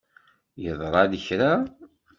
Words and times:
Yeḍṛa-d 0.63 1.13
kra. 1.25 1.51